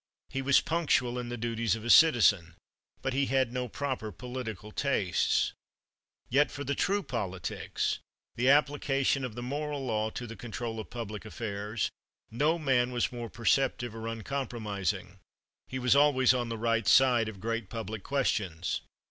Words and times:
He 0.29 0.41
was 0.41 0.61
punctual 0.61 1.19
in 1.19 1.29
the 1.29 1.37
duties 1.37 1.75
of 1.75 1.85
a 1.85 1.91
citizen. 1.91 2.55
But 3.03 3.13
he 3.13 3.27
had 3.27 3.53
no 3.53 3.67
proper 3.67 4.11
political 4.11 4.71
tastes. 4.71 5.53
Yet 6.27 6.49
for 6.49 6.63
the 6.63 6.73
true 6.73 7.03
politics, 7.03 7.99
the 8.35 8.49
application 8.49 9.23
of 9.23 9.35
the 9.35 9.43
moral 9.43 9.85
law 9.85 10.09
to 10.09 10.25
the 10.25 10.35
control 10.35 10.79
of 10.79 10.89
public 10.89 11.23
affairs, 11.23 11.91
no 12.31 12.57
man 12.57 12.89
was 12.91 13.11
more 13.11 13.29
perceptive 13.29 13.93
or 13.93 14.07
uncompromising. 14.07 15.19
He 15.67 15.77
was 15.77 15.95
always 15.95 16.33
on 16.33 16.49
the 16.49 16.57
right 16.57 16.87
side 16.87 17.29
of 17.29 17.39
great 17.39 17.69
public 17.69 18.01
questions. 18.01 18.81